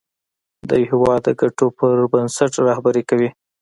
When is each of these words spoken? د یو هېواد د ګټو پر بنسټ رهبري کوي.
د 0.67 0.69
یو 0.81 0.87
هېواد 0.91 1.19
د 1.25 1.29
ګټو 1.41 1.65
پر 1.77 1.95
بنسټ 2.11 2.51
رهبري 2.67 3.03
کوي. 3.09 3.29